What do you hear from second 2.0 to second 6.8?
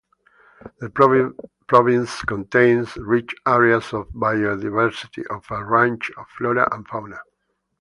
contains rich areas of biodiversity of a range of flora